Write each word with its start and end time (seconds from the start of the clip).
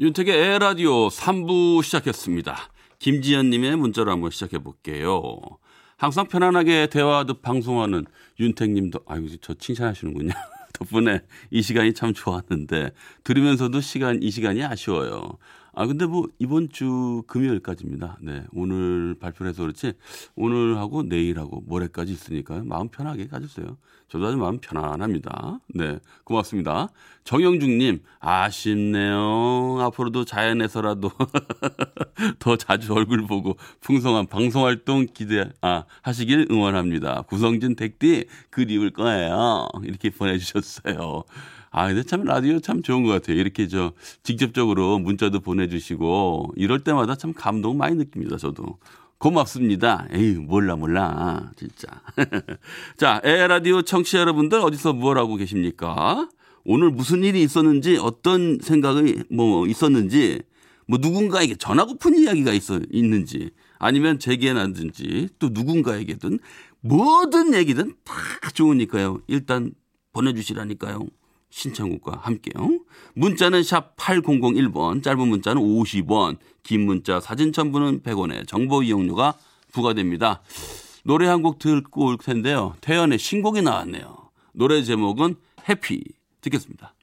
윤택의 0.00 0.34
에라디오 0.34 1.08
3부 1.08 1.82
시작했습니다. 1.82 2.56
김지연님의 2.98 3.76
문자로 3.76 4.10
한번 4.10 4.30
시작해 4.30 4.58
볼게요. 4.58 5.38
항상 5.96 6.26
편안하게 6.26 6.88
대화하듯 6.88 7.42
방송하는 7.42 8.06
윤택님도 8.40 9.00
아이고 9.06 9.28
저 9.40 9.54
칭찬하시는군요. 9.54 10.32
덕분에 10.72 11.20
이 11.50 11.62
시간이 11.62 11.92
참 11.92 12.14
좋았는데 12.14 12.92
들으면서도 13.22 13.80
시간 13.80 14.22
이 14.22 14.30
시간이 14.30 14.64
아쉬워요. 14.64 15.38
아 15.74 15.86
근데 15.86 16.04
뭐 16.04 16.28
이번 16.38 16.68
주 16.68 17.22
금요일까지입니다. 17.26 18.18
네 18.20 18.44
오늘 18.52 19.14
발표를 19.18 19.50
해서 19.50 19.62
그렇지 19.62 19.94
오늘하고 20.36 21.02
내일하고 21.02 21.62
모레까지 21.66 22.12
있으니까 22.12 22.62
마음 22.64 22.88
편하게 22.88 23.26
가주세요. 23.26 23.78
저도 24.08 24.26
아주 24.26 24.36
마음 24.36 24.58
편안합니다. 24.58 25.60
네 25.74 25.98
고맙습니다. 26.24 26.88
정영중님 27.24 28.02
아쉽네요. 28.20 29.78
앞으로도 29.80 30.26
자연에서라도 30.26 31.10
더 32.38 32.56
자주 32.56 32.92
얼굴 32.92 33.26
보고 33.26 33.56
풍성한 33.80 34.26
방송 34.26 34.66
활동 34.66 35.06
기대 35.06 35.48
아 35.62 35.84
하시길 36.02 36.48
응원합니다. 36.50 37.22
구성진 37.22 37.76
댁디 37.76 38.26
그리울 38.50 38.90
거예요. 38.90 39.68
이렇게 39.84 40.10
보내주셨어요. 40.10 41.24
아, 41.72 41.88
근데 41.88 42.02
참 42.02 42.24
라디오 42.24 42.60
참 42.60 42.82
좋은 42.82 43.02
것 43.02 43.10
같아요. 43.10 43.38
이렇게 43.38 43.66
저 43.66 43.92
직접적으로 44.22 44.98
문자도 44.98 45.40
보내주시고 45.40 46.52
이럴 46.56 46.84
때마다 46.84 47.16
참 47.16 47.32
감동 47.32 47.78
많이 47.78 47.96
느낍니다. 47.96 48.36
저도. 48.36 48.78
고맙습니다. 49.16 50.06
에이, 50.12 50.34
몰라, 50.34 50.76
몰라. 50.76 51.50
진짜. 51.56 51.88
자, 52.98 53.20
에라디오 53.24 53.82
청취자 53.82 54.18
여러분들 54.18 54.60
어디서 54.60 54.92
뭘 54.92 55.16
하고 55.16 55.36
계십니까? 55.36 56.28
오늘 56.64 56.90
무슨 56.90 57.24
일이 57.24 57.42
있었는지 57.42 57.96
어떤 57.96 58.58
생각이 58.60 59.24
뭐 59.30 59.66
있었는지 59.66 60.42
뭐 60.86 60.98
누군가에게 61.00 61.54
전하고픈 61.54 62.18
이야기가 62.18 62.52
있어 62.52 62.80
있는지 62.90 63.50
아니면 63.78 64.18
제게나든지 64.18 65.30
또 65.38 65.48
누군가에게든 65.52 66.38
뭐든 66.80 67.54
얘기든 67.54 67.94
다 68.04 68.14
좋으니까요. 68.52 69.20
일단 69.26 69.72
보내주시라니까요. 70.12 71.06
신청곡과 71.52 72.20
함께요. 72.22 72.80
문자는 73.14 73.62
샵 73.62 73.94
8001번, 73.96 75.02
짧은 75.02 75.28
문자는 75.28 75.62
50원, 75.62 76.38
긴 76.62 76.86
문자 76.86 77.20
사진 77.20 77.52
첨부는 77.52 78.00
100원에 78.02 78.48
정보 78.48 78.82
이용료가 78.82 79.34
부과됩니다. 79.72 80.42
노래 81.04 81.26
한 81.26 81.42
곡 81.42 81.58
듣고 81.58 82.06
올 82.06 82.16
텐데요. 82.16 82.74
태연의 82.80 83.18
신곡이 83.18 83.62
나왔네요. 83.62 84.30
노래 84.52 84.82
제목은 84.82 85.36
해피 85.68 86.02
듣겠습니다. 86.40 86.94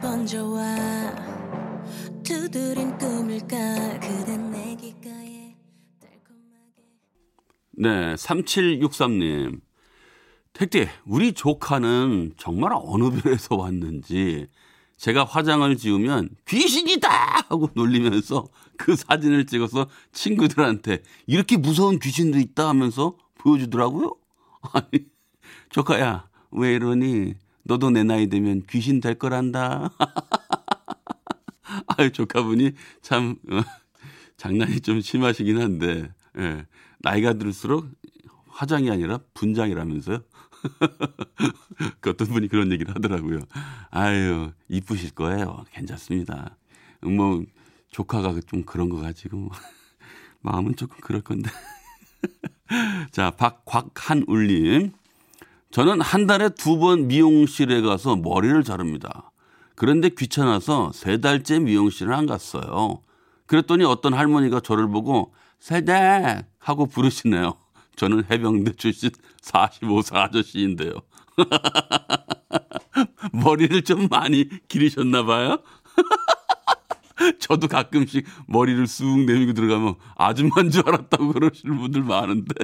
번져와 0.00 1.14
두드린 2.22 2.96
꿈일까 2.98 4.00
그댄 4.00 4.50
내 4.50 4.74
귓가에 4.76 5.56
달콤하게 6.00 6.82
네, 7.78 8.14
3763님. 8.14 9.60
택디, 10.52 10.88
우리 11.04 11.32
조카는 11.32 12.32
정말 12.36 12.72
어느 12.74 13.10
별에서 13.10 13.56
왔는지 13.56 14.48
제가 14.96 15.24
화장을 15.24 15.76
지우면 15.76 16.30
귀신이다! 16.46 17.08
하고 17.48 17.68
놀리면서 17.74 18.48
그 18.78 18.96
사진을 18.96 19.46
찍어서 19.46 19.88
친구들한테 20.12 21.02
이렇게 21.26 21.58
무서운 21.58 21.98
귀신도 21.98 22.38
있다 22.38 22.68
하면서 22.68 23.16
보여주더라고요. 23.34 24.16
아니, 24.72 25.06
조카야, 25.68 26.28
왜 26.52 26.74
이러니? 26.74 27.34
너도 27.66 27.90
내 27.90 28.04
나이 28.04 28.28
되면 28.28 28.62
귀신 28.70 29.00
될 29.00 29.16
거란다. 29.16 29.90
아유, 31.98 32.12
조카분이 32.12 32.72
참, 33.02 33.36
어, 33.50 33.60
장난이 34.36 34.80
좀 34.80 35.00
심하시긴 35.00 35.60
한데, 35.60 36.08
예. 36.38 36.64
나이가 36.98 37.34
들수록 37.34 37.88
화장이 38.48 38.90
아니라 38.90 39.18
분장이라면서요? 39.34 40.22
그 42.00 42.10
어떤 42.10 42.28
분이 42.28 42.48
그런 42.48 42.70
얘기를 42.70 42.94
하더라고요. 42.94 43.40
아유, 43.90 44.52
이쁘실 44.68 45.10
거예요. 45.10 45.64
괜찮습니다. 45.72 46.56
뭐, 47.02 47.44
조카가 47.90 48.40
좀 48.46 48.64
그런 48.64 48.88
거 48.88 48.98
가지고, 48.98 49.50
마음은 50.40 50.76
조금 50.76 50.98
그럴 51.00 51.20
건데. 51.20 51.50
자, 53.10 53.32
박곽한울님. 53.32 54.92
저는 55.76 56.00
한 56.00 56.26
달에 56.26 56.48
두 56.48 56.78
번 56.78 57.06
미용실에 57.06 57.82
가서 57.82 58.16
머리를 58.16 58.64
자릅니다. 58.64 59.30
그런데 59.74 60.08
귀찮아서 60.08 60.90
세 60.94 61.20
달째 61.20 61.58
미용실을 61.58 62.14
안 62.14 62.24
갔어요. 62.24 63.02
그랬더니 63.44 63.84
어떤 63.84 64.14
할머니가 64.14 64.60
저를 64.60 64.88
보고 64.88 65.34
세댁 65.58 66.46
하고 66.58 66.86
부르시네요. 66.86 67.58
저는 67.96 68.24
해병대 68.30 68.72
출신 68.76 69.10
45세 69.42 70.16
아저씨인데요. 70.16 70.92
머리를 73.44 73.82
좀 73.82 74.08
많이 74.08 74.48
기르셨나 74.68 75.24
봐요. 75.24 75.58
저도 77.38 77.68
가끔씩 77.68 78.24
머리를 78.46 78.86
쑥 78.86 79.26
내밀고 79.26 79.52
들어가면 79.52 79.96
아줌마인 80.16 80.70
줄 80.70 80.88
알았다고 80.88 81.34
그러시는 81.34 81.76
분들 81.76 82.02
많은데. 82.02 82.54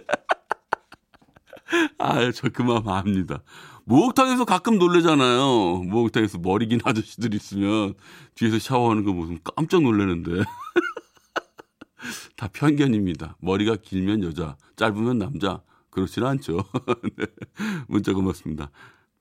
아유, 1.99 2.33
저그 2.33 2.63
마음 2.63 2.89
압니다. 2.89 3.43
목욕탕에서 3.85 4.45
가끔 4.45 4.79
놀래잖아요. 4.79 5.83
목욕탕에서 5.85 6.39
머리 6.39 6.67
긴 6.67 6.81
아저씨들 6.85 7.35
있으면 7.35 7.95
뒤에서 8.35 8.59
샤워하는 8.59 9.05
거 9.05 9.13
무슨 9.13 9.39
깜짝 9.43 9.83
놀라는데. 9.83 10.43
다 12.37 12.49
편견입니다. 12.53 13.37
머리가 13.41 13.77
길면 13.77 14.25
여자, 14.25 14.57
짧으면 14.77 15.19
남자. 15.19 15.63
그렇지는 15.91 16.29
않죠. 16.29 16.65
네. 17.17 17.27
문자 17.87 18.13
고맙습니다. 18.13 18.71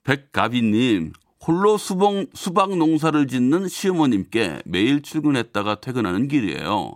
백가비님, 0.04 1.14
홀로 1.46 1.78
수봉, 1.78 2.28
수박 2.34 2.76
농사를 2.78 3.28
짓는 3.28 3.68
시어머님께 3.68 4.62
매일 4.66 5.02
출근했다가 5.02 5.82
퇴근하는 5.82 6.28
길이에요. 6.28 6.94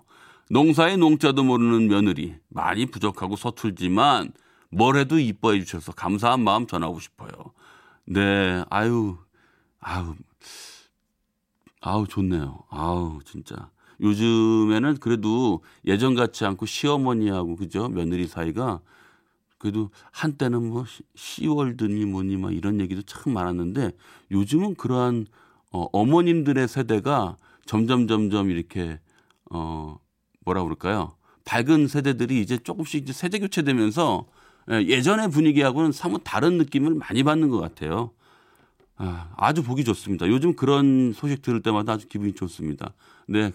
농사의 0.49 0.97
농자도 0.97 1.43
모르는 1.43 1.87
며느리, 1.87 2.35
많이 2.49 2.85
부족하고 2.85 3.35
서툴지만 3.35 4.31
뭘 4.69 4.97
해도 4.97 5.19
이뻐해 5.19 5.63
주셔서 5.63 5.91
감사한 5.93 6.43
마음 6.43 6.67
전하고 6.67 6.99
싶어요. 6.99 7.31
네, 8.05 8.63
아유, 8.69 9.17
아유, 9.79 10.15
아우, 11.81 12.07
좋네요. 12.07 12.63
아우, 12.69 13.19
진짜. 13.23 13.69
요즘에는 14.01 14.97
그래도 14.97 15.63
예전 15.85 16.15
같지 16.15 16.45
않고 16.45 16.65
시어머니하고 16.65 17.55
그죠? 17.55 17.87
며느리 17.87 18.27
사이가 18.27 18.81
그래도 19.57 19.89
한때는 20.11 20.69
뭐 20.69 20.85
시월드니 21.15 22.05
뭐니 22.05 22.37
막 22.37 22.53
이런 22.53 22.79
얘기도 22.81 23.01
참 23.03 23.33
많았는데 23.33 23.91
요즘은 24.31 24.75
그러한 24.75 25.27
어, 25.71 25.87
어머님들의 25.91 26.67
세대가 26.67 27.37
점점 27.65 28.07
점점 28.07 28.51
이렇게 28.51 28.99
어 29.49 29.97
뭐라 30.41 30.63
그럴까요? 30.63 31.15
밝은 31.45 31.87
세대들이 31.87 32.41
이제 32.41 32.57
조금씩 32.57 33.03
이제 33.03 33.13
세대 33.13 33.39
교체되면서 33.39 34.25
예, 34.71 34.81
예전의 34.81 35.29
분위기하고는 35.29 35.91
사뭇 35.91 36.21
다른 36.23 36.57
느낌을 36.57 36.95
많이 36.95 37.23
받는 37.23 37.49
것 37.49 37.59
같아요. 37.59 38.11
아, 38.97 39.29
아주 39.37 39.63
보기 39.63 39.83
좋습니다. 39.83 40.27
요즘 40.27 40.55
그런 40.55 41.13
소식 41.13 41.41
들을 41.41 41.61
때마다 41.61 41.93
아주 41.93 42.07
기분이 42.07 42.33
좋습니다. 42.33 42.93
네. 43.27 43.51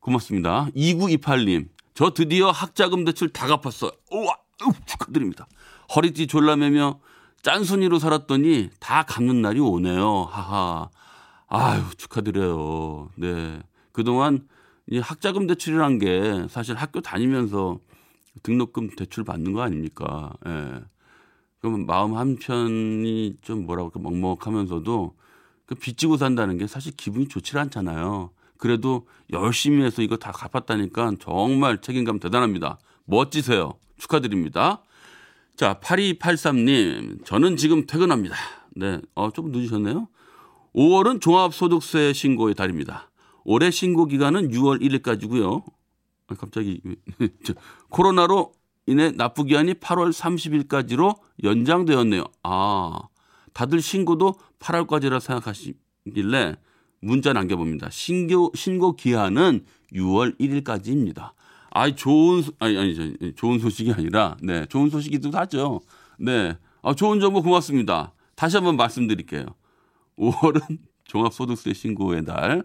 고맙습니다. 0.00 0.68
2928님. 0.74 1.68
저 1.94 2.10
드디어 2.10 2.50
학자금 2.50 3.04
대출 3.04 3.28
다 3.28 3.46
갚았어요. 3.46 3.90
우와, 4.10 4.36
우, 4.66 4.72
축하드립니다. 4.86 5.46
허리띠 5.94 6.26
졸라매며 6.26 7.00
짠순이로 7.42 7.98
살았더니 7.98 8.70
다 8.80 9.02
갚는 9.02 9.42
날이 9.42 9.60
오네요. 9.60 10.24
하하. 10.30 10.88
아유, 11.48 11.82
축하드려요. 11.96 13.10
네. 13.16 13.60
그동안 13.92 14.46
이 14.90 14.98
학자금 14.98 15.46
대출이란 15.46 15.98
게 15.98 16.46
사실 16.48 16.74
학교 16.76 17.00
다니면서 17.00 17.78
등록금 18.42 18.90
대출 18.96 19.24
받는 19.24 19.52
거 19.52 19.62
아닙니까? 19.62 20.32
예. 20.46 20.80
그러면 21.60 21.86
마음 21.86 22.14
한편이 22.14 23.36
좀 23.42 23.66
뭐라고 23.66 23.88
할까 23.88 24.00
먹먹하면서도 24.00 25.14
그 25.66 25.74
빚지고 25.74 26.16
산다는 26.16 26.56
게 26.56 26.66
사실 26.66 26.96
기분이 26.96 27.28
좋지 27.28 27.58
않잖아요. 27.58 28.30
그래도 28.56 29.06
열심히 29.30 29.84
해서 29.84 30.02
이거 30.02 30.16
다 30.16 30.32
갚았다니까 30.32 31.12
정말 31.20 31.80
책임감 31.80 32.20
대단합니다. 32.20 32.78
멋지세요. 33.04 33.74
축하드립니다. 33.98 34.82
자, 35.56 35.80
8283님, 35.80 37.24
저는 37.24 37.56
지금 37.56 37.86
퇴근합니다. 37.86 38.36
네, 38.76 39.00
어, 39.14 39.30
좀 39.32 39.50
늦으셨네요. 39.50 40.08
5월은 40.74 41.20
종합소득세 41.20 42.12
신고의 42.12 42.54
달입니다. 42.54 43.10
올해 43.44 43.70
신고 43.70 44.06
기간은 44.06 44.50
6월 44.50 44.80
1일까지고요. 44.80 45.64
아, 46.28 46.34
갑자기 46.34 46.80
저, 47.44 47.54
코로나로 47.88 48.52
인해 48.86 49.10
납부 49.12 49.44
기한이 49.44 49.74
8월 49.74 50.12
30일까지로 50.12 51.18
연장되었네요. 51.42 52.24
아, 52.42 52.98
다들 53.52 53.82
신고도 53.82 54.34
8월까지라 54.60 55.20
생각하시길래 55.20 56.56
문자 57.00 57.32
남겨봅니다. 57.32 57.90
신고 57.90 58.50
신고 58.54 58.96
기한은 58.96 59.64
6월 59.92 60.38
1일까지입니다. 60.38 61.32
아, 61.70 61.94
좋은 61.94 62.42
소- 62.42 62.52
아니 62.58 62.78
아니 62.78 62.94
저, 62.94 63.30
좋은 63.36 63.58
소식이 63.58 63.92
아니라 63.92 64.36
네 64.42 64.64
좋은 64.66 64.88
소식이기도 64.90 65.36
하죠. 65.38 65.80
네, 66.18 66.56
아, 66.82 66.94
좋은 66.94 67.20
정보 67.20 67.42
고맙습니다. 67.42 68.12
다시 68.34 68.56
한번 68.56 68.76
말씀드릴게요. 68.76 69.44
5월은 70.18 70.78
종합소득세 71.04 71.72
신고의 71.74 72.24
달. 72.24 72.64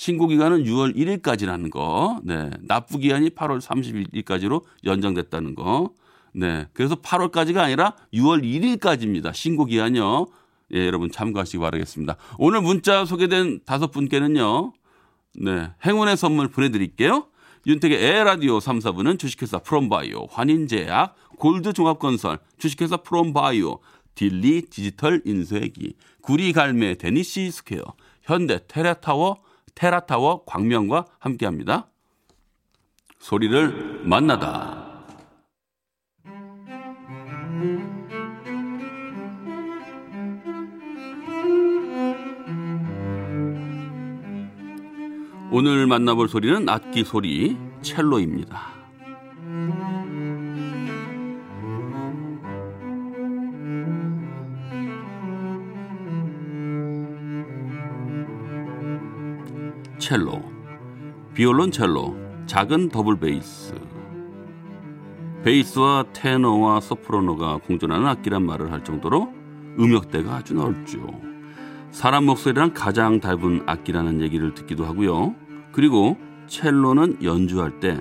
신고 0.00 0.28
기간은 0.28 0.64
6월 0.64 0.96
1일까지라는 0.96 1.70
거. 1.70 2.22
네. 2.24 2.48
납부 2.62 2.96
기한이 2.96 3.28
8월 3.28 3.60
30일까지로 3.60 4.62
연장됐다는 4.86 5.54
거. 5.54 5.92
네. 6.32 6.66
그래서 6.72 6.94
8월까지가 6.94 7.58
아니라 7.58 7.94
6월 8.14 8.42
1일까지입니다. 8.42 9.34
신고 9.34 9.66
기한요. 9.66 10.26
예, 10.72 10.86
여러분 10.86 11.10
참고하시기 11.10 11.58
바라겠습니다. 11.58 12.16
오늘 12.38 12.62
문자 12.62 13.04
소개된 13.04 13.60
다섯 13.66 13.90
분께는요. 13.90 14.72
네. 15.34 15.70
행운의 15.84 16.16
선물 16.16 16.48
보내 16.48 16.70
드릴게요. 16.70 17.26
윤택의 17.66 18.02
에라디오 18.02 18.58
3, 18.58 18.78
4부는 18.78 19.18
주식회사 19.18 19.58
프롬바이오, 19.58 20.28
환인제약, 20.30 21.14
골드 21.36 21.74
종합건설, 21.74 22.38
주식회사 22.56 22.96
프롬바이오, 22.96 23.80
딜리 24.14 24.62
디지털 24.62 25.20
인쇄기, 25.26 25.92
구리갈매 26.22 26.94
데니시 26.94 27.50
스퀘어, 27.50 27.84
현대 28.22 28.60
테라타워, 28.66 29.42
테라타워 29.74 30.44
광명과 30.44 31.06
함께합니다. 31.18 31.88
소리를 33.18 34.02
만나다. 34.04 34.90
오늘 45.52 45.86
만나볼 45.86 46.28
소리는 46.28 46.68
악기 46.68 47.02
소리 47.04 47.56
첼로입니다. 47.82 48.79
첼로, 60.10 60.42
비올론 61.34 61.70
첼로, 61.70 62.16
작은 62.46 62.88
더블 62.88 63.20
베이스. 63.20 63.72
베이스와 65.44 66.06
테너와 66.12 66.80
소프라노가 66.80 67.58
공존하는 67.58 68.08
악기란 68.08 68.44
말을 68.44 68.72
할 68.72 68.82
정도로 68.82 69.32
음역대가 69.78 70.34
아주 70.34 70.54
넓죠. 70.54 70.98
사람 71.92 72.24
목소리랑 72.24 72.74
가장 72.74 73.20
닮은 73.20 73.62
악기라는 73.66 74.20
얘기를 74.20 74.52
듣기도 74.52 74.84
하고요. 74.84 75.36
그리고 75.70 76.16
첼로는 76.48 77.22
연주할 77.22 77.78
때 77.78 77.96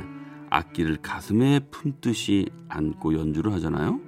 악기를 0.50 1.04
가슴에 1.04 1.60
품듯이 1.70 2.50
안고 2.70 3.14
연주를 3.14 3.54
하잖아요. 3.54 4.00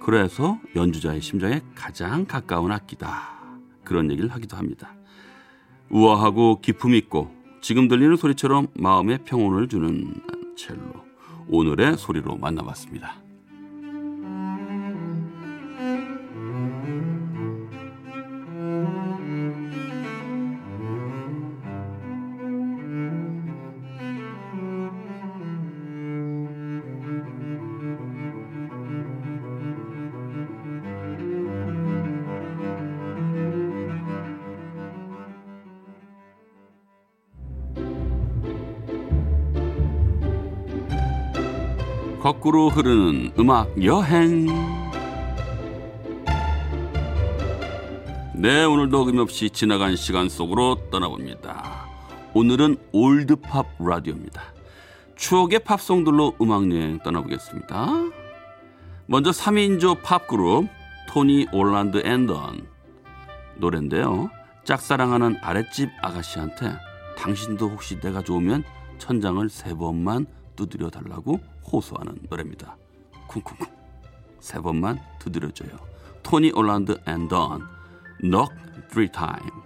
그래서 0.00 0.58
연주자의 0.74 1.20
심장에 1.20 1.60
가장 1.74 2.24
가까운 2.24 2.72
악기다. 2.72 3.36
그런 3.84 4.10
얘기를 4.10 4.30
하기도 4.30 4.56
합니다. 4.56 4.95
우아하고 5.90 6.60
기품 6.60 6.94
있고 6.94 7.30
지금 7.60 7.88
들리는 7.88 8.16
소리처럼 8.16 8.68
마음에 8.74 9.18
평온을 9.18 9.68
주는 9.68 10.14
첼로. 10.56 11.04
오늘의 11.48 11.96
소리로 11.96 12.36
만나봤습니다. 12.36 13.25
거꾸로 42.26 42.68
흐르는 42.70 43.34
음악 43.38 43.84
여행. 43.84 44.46
네, 48.34 48.64
오늘도 48.64 49.00
어김없이 49.00 49.50
지나간 49.50 49.94
시간 49.94 50.28
속으로 50.28 50.90
떠나봅니다. 50.90 51.86
오늘은 52.34 52.78
올드팝 52.90 53.76
라디오입니다. 53.78 54.42
추억의 55.14 55.60
팝송들로 55.60 56.34
음악 56.40 56.68
여행 56.72 56.98
떠나보겠습니다. 56.98 57.86
먼저 59.06 59.30
3인조 59.30 60.02
팝그룹 60.02 60.66
토니 61.08 61.46
올란드 61.52 62.02
앤던 62.04 62.66
노래인데요. 63.58 64.30
짝사랑하는 64.64 65.36
아랫집 65.42 65.90
아가씨한테 66.02 66.76
당신도 67.16 67.68
혹시 67.68 68.00
내가 68.00 68.20
좋으면 68.20 68.64
천장을 68.98 69.48
세 69.48 69.74
번만 69.74 70.26
두드려 70.56 70.90
달라고 70.90 71.38
호소하는 71.70 72.18
노래입니다. 72.28 72.76
쿵쿵쿵 73.28 73.66
세 74.40 74.60
번만 74.60 75.00
두드려줘요. 75.18 75.70
토니 76.22 76.52
올란드 76.52 76.98
앤던 77.06 77.62
Knock 78.20 78.54
Three 78.88 79.10
Time 79.12 79.65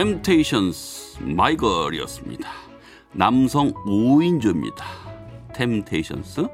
템테이션스 0.00 1.18
My 1.24 1.36
Girl이었습니다. 1.36 2.48
남성 3.12 3.70
5인조입니다. 3.84 4.82
템테이션스 5.52 6.48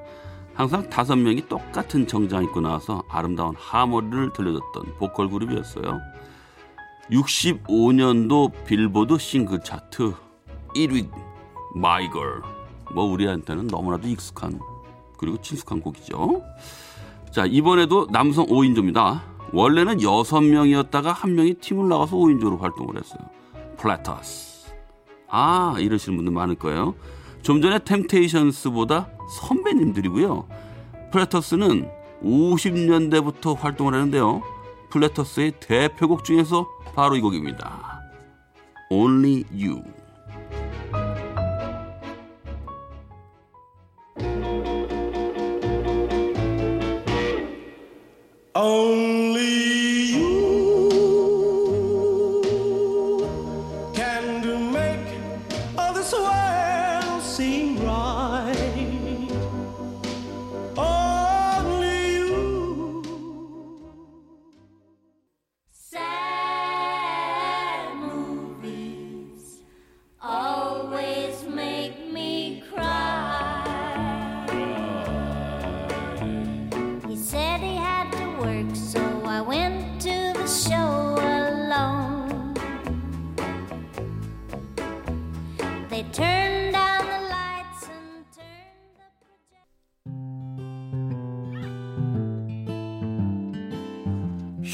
항상 0.53 0.91
다섯 0.91 1.15
명이 1.15 1.47
똑같은 1.49 2.09
정장 2.09 2.43
입고 2.43 2.61
나와서 2.61 3.05
아름다운 3.09 3.55
하모니를 3.57 4.33
들려줬던 4.33 4.97
보컬 4.99 5.31
그룹이었어요. 5.31 6.01
65년도 7.13 8.65
빌보드 8.65 9.17
싱글 9.19 9.61
차트 9.61 10.13
1위 10.75 11.09
My 11.77 11.99
Girl 11.99 12.43
뭐 12.97 13.05
우리한테는 13.05 13.69
너무나도 13.69 14.09
익숙한 14.09 14.59
그리고 15.19 15.41
친숙한 15.41 15.81
곡이죠. 15.83 16.43
자 17.31 17.47
이번에도 17.47 18.09
남성 18.11 18.47
5인조입니다. 18.47 19.37
원래는 19.53 19.99
6명이었다가 19.99 21.13
한 21.13 21.37
명이 21.37 21.55
팀을 21.55 21.89
나가서 21.89 22.17
5인조로 22.17 22.59
활동을 22.59 22.97
했어요. 22.97 23.36
플래터스 23.77 24.57
아, 25.29 25.75
이러시는 25.79 26.17
분들 26.17 26.33
많을 26.33 26.55
거예요. 26.55 26.95
좀 27.43 27.61
전에 27.61 27.79
템테이션스보다 27.81 29.09
선배님들이고요. 29.41 30.49
플래터스는 31.13 31.89
50년대부터 32.23 33.57
활동을 33.57 33.95
하는데요. 33.95 34.43
플래터스의 34.91 35.53
대표곡 35.61 36.25
중에서 36.25 36.67
바로 36.95 37.17
이 37.17 37.21
곡입니다. 37.21 38.01
Only 38.91 39.45
You. 39.53 39.83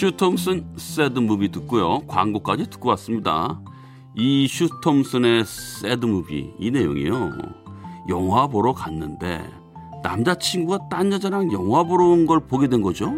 수 0.07 0.20
톰슨 0.20 0.67
Sad 0.79 1.21
Movie 1.21 1.53
듣고요. 1.53 2.01
광고까지 2.09 2.69
듣고 2.71 2.89
왔습니다. 2.89 3.61
이 4.17 4.49
수 4.49 4.66
톰슨의 4.66 5.45
Sad 5.45 6.05
Movie 6.07 6.53
이 6.59 6.73
내용이요. 6.73 7.31
영화 8.09 8.49
보러 8.49 8.73
갔는데 8.73 9.49
남자친구가 10.03 10.89
딴 10.91 11.13
여자랑 11.13 11.53
영화 11.53 11.85
보러 11.85 12.07
온 12.07 12.27
걸 12.27 12.41
보게 12.41 12.67
된 12.67 12.83
거죠. 12.83 13.15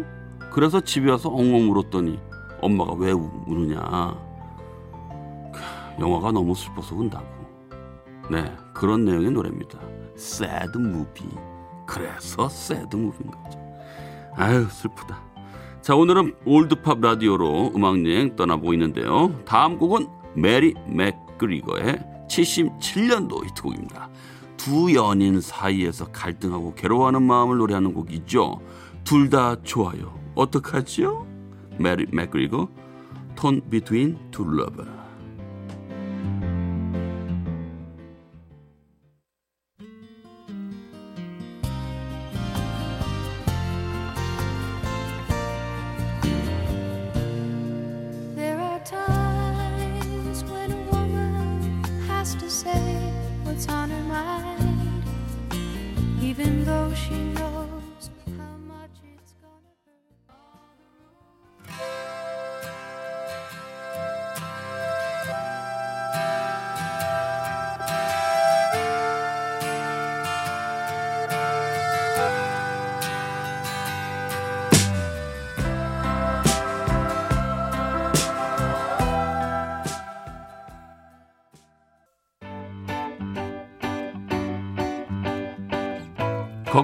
그래서 0.53 0.79
집에 0.79 1.09
와서 1.09 1.29
엉엉 1.29 1.71
울었더니 1.71 2.19
엄마가 2.61 2.93
왜 2.93 3.11
우- 3.13 3.31
우느냐. 3.47 3.81
크, 5.51 5.61
영화가 6.03 6.31
너무 6.33 6.53
슬퍼서 6.53 6.93
운다고. 6.95 7.25
네, 8.29 8.55
그런 8.75 9.05
내용의 9.05 9.31
노래입니다. 9.31 9.79
Sad 10.15 10.77
Movie. 10.77 11.23
그래서 11.87 12.47
Sad 12.47 12.95
Movie인 12.95 13.31
거죠. 13.31 13.59
아유, 14.35 14.67
슬프다. 14.69 15.24
자 15.85 15.95
오늘은 15.95 16.33
올드팝 16.45 16.99
라디오로 16.99 17.73
음악여행 17.75 18.35
떠나보고 18.35 18.73
있는데요. 18.73 19.39
다음 19.45 19.77
곡은 19.77 20.07
메리 20.35 20.73
맥그리거의 20.87 21.99
77년도 22.27 23.45
히트곡입니다. 23.45 24.09
두 24.57 24.95
연인 24.95 25.39
사이에서 25.39 26.05
갈등하고 26.05 26.73
괴로워하는 26.73 27.21
마음을 27.21 27.57
노래하는 27.57 27.93
곡이죠. 27.93 28.61
둘 29.03 29.29
다 29.29 29.61
좋아요. 29.61 30.19
어떡하지요? 30.33 31.27
메리 31.77 32.07
맥그리거 32.11 32.67
Torn 33.35 33.61
Between 33.69 34.31
Two 34.31 34.43
Lovers 34.43 34.85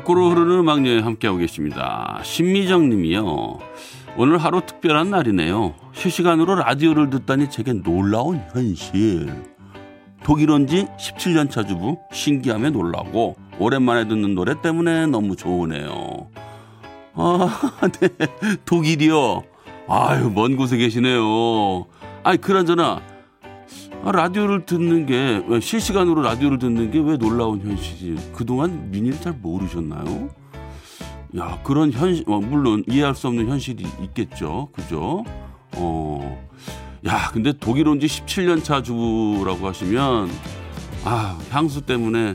거꾸로 0.02 0.32
흐르는 0.32 0.60
음악 0.60 0.86
여행 0.88 1.06
함께하고 1.06 1.38
계십니다. 1.38 2.20
신미정 2.24 2.90
님이요. 2.90 3.60
오늘 4.18 4.40
하루 4.40 4.62
특별한 4.66 5.12
날이네요. 5.12 5.76
실시간으로 5.94 6.56
라디오를 6.56 7.12
듣다니 7.12 7.52
제게 7.52 7.74
놀라운 7.74 8.42
현실. 8.52 9.32
독일 10.24 10.50
온지 10.50 10.88
17년 10.98 11.52
차 11.52 11.64
주부 11.64 12.00
신기함에 12.12 12.72
놀라고 12.72 13.36
오랜만에 13.60 14.08
듣는 14.08 14.34
노래 14.34 14.60
때문에 14.60 15.06
너무 15.06 15.36
좋으네요. 15.36 16.30
아, 17.14 17.60
네. 18.00 18.10
독일이요. 18.66 19.44
아유, 19.88 20.32
먼 20.34 20.56
곳에 20.56 20.78
계시네요. 20.78 21.86
아니, 22.24 22.42
그나저나 22.42 22.84
아, 22.84 23.02
라디오를 24.04 24.66
듣는 24.66 25.06
게 25.06 25.44
왜 25.48 25.60
실시간으로 25.60 26.22
라디오를 26.24 26.58
듣는 26.58 26.90
게 26.92 27.00
왜 27.00 27.18
놀라운 27.18 27.62
현실이 27.62 28.16
그동안 28.34 28.90
미니를 28.90 29.20
잘 29.22 29.34
모르셨나요? 29.34 30.30
야 31.38 31.60
그런 31.64 31.92
현실 31.92 32.24
어, 32.28 32.40
물론 32.40 32.84
이해할 32.88 33.14
수 33.16 33.28
없는 33.28 33.48
현실이 33.48 33.86
있겠죠. 34.04 34.70
그죠? 34.74 35.24
어 35.76 36.38
야 37.06 37.30
근데 37.32 37.52
독일 37.54 37.88
온 37.88 38.00
지 38.00 38.06
17년 38.08 38.64
차 38.64 38.82
주부라고 38.84 39.68
하시면 39.68 40.30
아 41.04 41.38
향수 41.50 41.82
때문에 41.82 42.34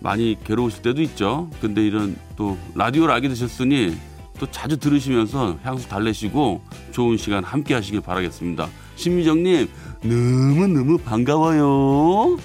많이 0.00 0.36
괴로우실 0.44 0.82
때도 0.82 1.02
있죠. 1.02 1.48
근데 1.60 1.84
이런 1.86 2.16
또 2.36 2.56
라디오를 2.74 3.12
알게 3.14 3.28
되셨으니 3.28 3.96
또 4.38 4.46
자주 4.50 4.76
들으시면서 4.78 5.58
향수 5.62 5.88
달래시고 5.88 6.62
좋은 6.92 7.16
시간 7.16 7.42
함께 7.44 7.74
하시길 7.74 8.00
바라겠습니다 8.00 8.68
신미정님 8.96 9.68
너무너무 10.02 10.98
반가워요. 10.98 12.38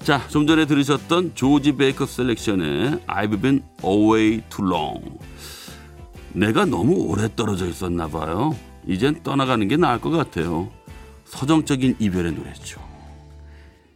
자, 0.00 0.26
좀 0.28 0.46
전에 0.46 0.64
들으셨던 0.64 1.32
조지 1.34 1.72
베이커 1.72 2.06
셀렉션의 2.06 3.00
I've 3.06 3.40
been 3.40 3.62
away 3.84 4.42
too 4.48 4.66
long. 4.66 5.18
내가 6.32 6.64
너무 6.64 6.94
오래 6.94 7.28
떨어져 7.34 7.66
있었나 7.66 8.08
봐요. 8.08 8.56
이젠 8.86 9.22
떠나가는 9.22 9.66
게 9.68 9.76
나을 9.76 10.00
것 10.00 10.10
같아요. 10.10 10.70
서정적인 11.24 11.96
이별의 11.98 12.32
노래죠. 12.32 12.80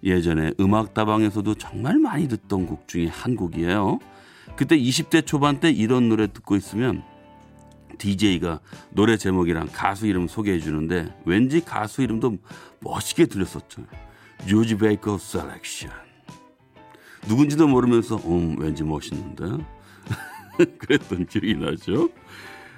예전에 0.04 0.52
음악다방에서도 0.60 1.54
정말 1.54 1.98
많이 1.98 2.28
듣던 2.28 2.66
곡 2.66 2.86
중에 2.86 3.06
한 3.06 3.34
곡이에요. 3.34 3.98
그때 4.56 4.78
20대 4.78 5.24
초반 5.24 5.58
때 5.58 5.70
이런 5.70 6.08
노래 6.08 6.26
듣고 6.26 6.54
있으면 6.56 7.02
DJ가 7.98 8.60
노래 8.90 9.16
제목이랑 9.16 9.68
가수 9.72 10.06
이름 10.06 10.28
소개해 10.28 10.58
주는데 10.58 11.14
왠지 11.24 11.64
가수 11.64 12.02
이름도 12.02 12.38
멋있게 12.80 13.26
들렸었죠. 13.26 13.82
조지 14.46 14.76
베이커 14.76 15.18
셀렉션. 15.18 15.90
누군지도 17.26 17.66
모르면서 17.66 18.16
음 18.26 18.56
왠지 18.58 18.82
멋있는데 18.82 19.64
그랬던 20.78 21.26
기억이 21.26 21.54
나죠. 21.54 22.10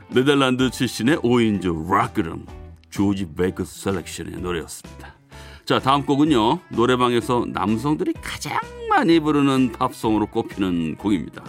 네덜란드 0.08 0.70
출신의 0.70 1.18
5인조 1.18 1.90
락 1.90 2.14
그룹 2.14 2.46
조지 2.90 3.26
베이커 3.34 3.64
셀렉션의 3.64 4.40
노래였습니다. 4.40 5.16
자 5.64 5.80
다음 5.80 6.06
곡은요 6.06 6.60
노래방에서 6.70 7.46
남성들이 7.48 8.12
가장 8.22 8.60
많이 8.88 9.18
부르는 9.18 9.72
팝송으로 9.72 10.26
꼽히는 10.26 10.96
곡입니다. 10.96 11.44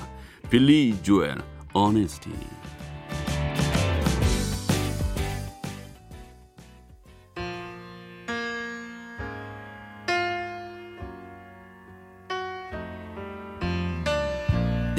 빌리 0.50 0.96
조엘 1.04 1.38
Honesty. 1.76 2.57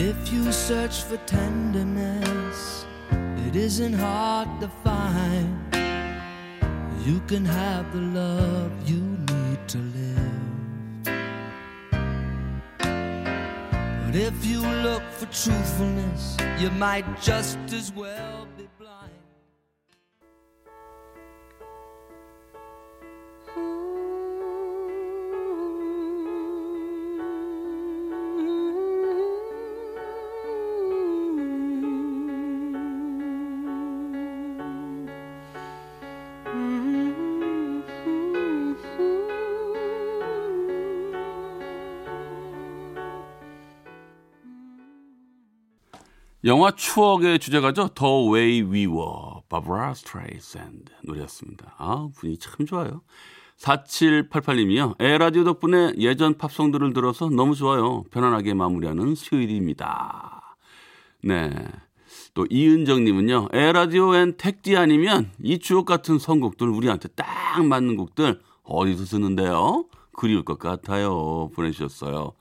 If 0.01 0.33
you 0.33 0.53
search 0.53 1.03
for 1.03 1.17
tenderness, 1.27 2.87
it 3.49 3.57
isn't 3.57 3.95
hard 3.95 4.49
to 4.61 4.69
find. 4.85 5.59
You 7.05 7.19
can 7.27 7.45
have 7.45 7.93
the 7.93 8.01
love 8.01 8.71
you 8.89 9.01
need 9.01 9.59
to 9.67 9.79
live. 9.79 10.39
But 14.07 14.15
if 14.15 14.47
you 14.47 14.61
look 14.61 15.03
for 15.11 15.27
truthfulness, 15.27 16.37
you 16.61 16.71
might 16.71 17.21
just 17.21 17.59
as 17.73 17.93
well 17.93 18.47
be. 18.57 18.78
영화 46.49 46.71
추억의 46.71 47.41
주제가죠. 47.41 47.91
The 47.95 48.33
Way 48.33 48.63
We 48.63 48.87
Were, 48.87 49.43
바브라 49.51 49.93
스트레이샌드 49.93 50.91
노래였습니다. 51.05 51.75
아, 51.77 52.09
분위기 52.17 52.41
참 52.41 52.65
좋아요. 52.65 53.03
4788님이요. 53.59 54.95
에헤라디오 54.99 55.45
덕분에 55.45 55.93
예전 55.99 56.39
팝송들을 56.39 56.95
들어서 56.95 57.29
너무 57.29 57.55
좋아요. 57.55 58.05
편안하게 58.11 58.55
마무리하는 58.55 59.15
수요일입니다. 59.15 60.57
네. 61.23 61.51
또 62.33 62.47
이은정님은요. 62.49 63.49
에헤라디오 63.53 64.15
윤택디 64.15 64.75
아니면 64.79 65.31
이 65.43 65.59
추억 65.59 65.85
같은 65.85 66.19
선곡들 66.19 66.67
우리한테 66.67 67.09
딱 67.09 67.63
맞는 67.63 67.97
곡들 67.97 68.41
어디서 68.63 69.05
듣는대요? 69.05 69.85
그리울 70.17 70.45
것 70.47 70.59
같아요. 70.59 71.51
보내주셨어요. 71.55 72.33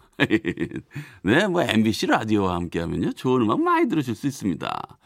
네, 1.24 1.48
뭐 1.48 1.64
MBC 1.64 2.08
라디오와 2.08 2.56
함께하면요 2.56 3.14
좋은 3.14 3.42
음악 3.42 3.62
많이 3.62 3.88
들으실 3.88 4.16
수 4.16 4.28
있습니다. 4.28 4.98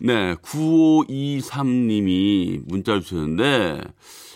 네, 0.00 0.34
9523님이 0.36 2.62
문자를 2.66 3.00
주셨는데 3.00 3.82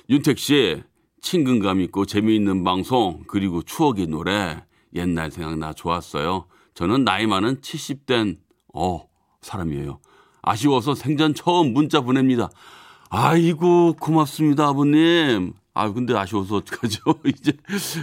윤택 0.08 0.38
씨 0.38 0.82
친근감 1.20 1.80
있고 1.82 2.06
재미있는 2.06 2.64
방송 2.64 3.22
그리고 3.26 3.62
추억의 3.62 4.06
노래 4.06 4.64
옛날 4.94 5.30
생각나 5.30 5.72
좋았어요. 5.72 6.46
저는 6.74 7.04
나이 7.04 7.26
많은 7.26 7.60
70된 7.60 8.38
어 8.74 9.06
사람이에요. 9.42 10.00
아쉬워서 10.42 10.94
생전 10.94 11.34
처음 11.34 11.74
문자 11.74 12.00
보냅니다. 12.00 12.48
아이고 13.10 13.94
고맙습니다 14.00 14.68
아버님. 14.68 15.52
아 15.80 15.92
근데 15.94 16.14
아쉬워서 16.14 16.56
어떡하죠? 16.56 17.00
이제 17.24 17.52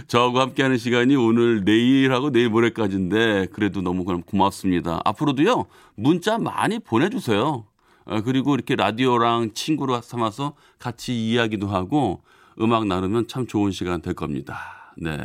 저하고 0.08 0.40
함께하는 0.40 0.78
시간이 0.78 1.14
오늘 1.14 1.62
내일하고 1.64 2.32
내일 2.32 2.48
모레까지인데 2.48 3.46
그래도 3.52 3.82
너무 3.82 4.04
그럼 4.04 4.22
고맙습니다. 4.22 5.00
앞으로도요 5.04 5.66
문자 5.94 6.38
많이 6.38 6.80
보내주세요. 6.80 7.66
아, 8.04 8.20
그리고 8.22 8.56
이렇게 8.56 8.74
라디오랑 8.74 9.52
친구로 9.54 10.00
삼아서 10.00 10.54
같이 10.80 11.30
이야기도 11.30 11.68
하고 11.68 12.22
음악 12.60 12.88
나누면 12.88 13.28
참 13.28 13.46
좋은 13.46 13.70
시간 13.70 14.02
될 14.02 14.14
겁니다. 14.14 14.92
네. 14.96 15.16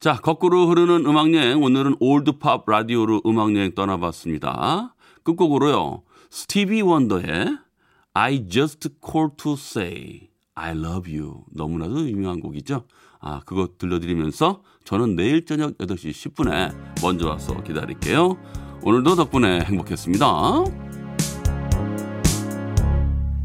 자, 0.00 0.16
거꾸로 0.16 0.68
흐르는 0.68 1.06
음악여행. 1.06 1.62
오늘은 1.62 1.96
올드팝 1.98 2.64
라디오로 2.66 3.22
음악여행 3.24 3.74
떠나봤습니다. 3.74 4.94
끝곡으로요. 5.22 6.02
스티비 6.28 6.82
원더의 6.82 7.56
I 8.12 8.48
just 8.48 8.90
called 9.02 9.36
to 9.38 9.52
say 9.54 10.27
I 10.58 10.72
Love 10.72 11.16
You 11.16 11.44
너무나도 11.54 12.08
유명한 12.08 12.40
곡이죠. 12.40 12.84
아 13.20 13.40
그거 13.46 13.68
들려드리면서 13.78 14.62
저는 14.84 15.14
내일 15.14 15.44
저녁 15.46 15.78
8시 15.78 16.10
10분에 16.34 16.74
먼저 17.00 17.28
와서 17.28 17.62
기다릴게요. 17.62 18.36
오늘도 18.82 19.14
덕분에 19.14 19.60
행복했습니다. 19.60 20.26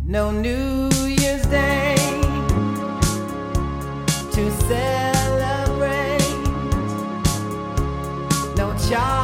No 0.07 0.29
New 0.31 0.89
Year's 0.89 1.49
Day 1.49 1.95
to 4.31 4.49
celebrate 4.67 6.23
No 8.57 8.75
child 8.77 9.22